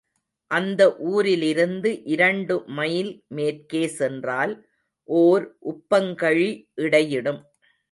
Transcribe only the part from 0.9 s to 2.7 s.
ஊரிலிருந்து இரண்டு